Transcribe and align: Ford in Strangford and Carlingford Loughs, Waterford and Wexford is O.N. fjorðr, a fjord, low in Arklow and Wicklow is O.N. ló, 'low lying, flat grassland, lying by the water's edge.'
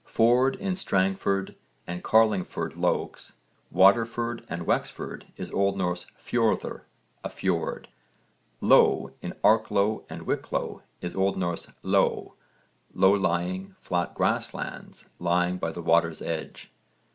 Ford 0.03 0.55
in 0.55 0.75
Strangford 0.75 1.53
and 1.85 2.03
Carlingford 2.03 2.75
Loughs, 2.75 3.33
Waterford 3.69 4.43
and 4.49 4.65
Wexford 4.65 5.27
is 5.37 5.51
O.N. 5.51 5.77
fjorðr, 5.77 6.81
a 7.23 7.29
fjord, 7.29 7.87
low 8.61 9.11
in 9.21 9.33
Arklow 9.43 10.03
and 10.09 10.23
Wicklow 10.23 10.81
is 11.01 11.13
O.N. 11.15 11.39
ló, 11.83 12.33
'low 12.95 13.11
lying, 13.13 13.75
flat 13.79 14.15
grassland, 14.15 15.03
lying 15.19 15.59
by 15.59 15.69
the 15.71 15.83
water's 15.83 16.23
edge.' 16.23 16.71